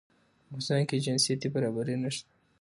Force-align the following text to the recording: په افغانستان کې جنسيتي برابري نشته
په 0.03 0.07
افغانستان 0.45 0.81
کې 0.89 1.03
جنسيتي 1.05 1.47
برابري 1.53 1.95
نشته 2.03 2.29